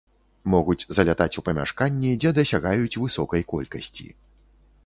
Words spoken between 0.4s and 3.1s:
Могуць залятаць у памяшканні, дзе дасягаюць